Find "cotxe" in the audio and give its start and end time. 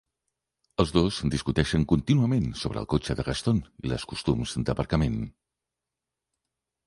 2.95-3.17